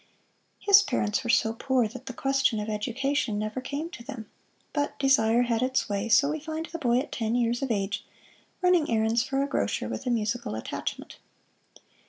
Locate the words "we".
6.31-6.39